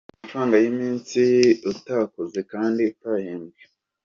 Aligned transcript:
Guhabwa 0.03 0.19
amafaranga 0.21 0.55
y’iminsi 0.63 1.21
utakoze 1.71 2.39
kandi 2.51 2.81
utahembewe. 2.93 3.63